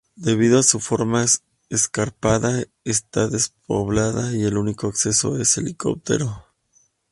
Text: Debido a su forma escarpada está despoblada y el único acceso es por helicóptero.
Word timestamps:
Debido 0.15 0.57
a 0.57 0.63
su 0.63 0.79
forma 0.79 1.23
escarpada 1.69 2.63
está 2.83 3.27
despoblada 3.27 4.33
y 4.35 4.45
el 4.45 4.57
único 4.57 4.87
acceso 4.87 5.37
es 5.37 5.53
por 5.53 5.63
helicóptero. 5.63 6.43